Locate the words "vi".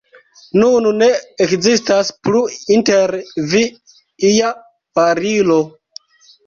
3.53-3.63